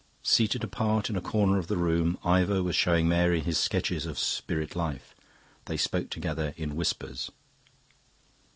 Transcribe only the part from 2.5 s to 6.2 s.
was showing Mary his sketches of Spirit Life. They spoke